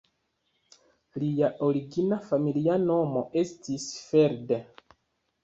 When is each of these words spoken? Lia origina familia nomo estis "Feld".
Lia 1.23 1.49
origina 1.67 2.17
familia 2.31 2.79
nomo 2.87 3.23
estis 3.43 3.87
"Feld". 4.09 4.57